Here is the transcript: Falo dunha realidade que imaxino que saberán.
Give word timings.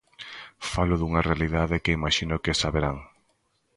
Falo 0.71 0.95
dunha 0.97 1.25
realidade 1.29 1.81
que 1.83 1.95
imaxino 1.97 2.41
que 2.43 2.59
saberán. 2.61 2.97